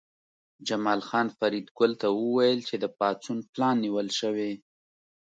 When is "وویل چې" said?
2.21-2.75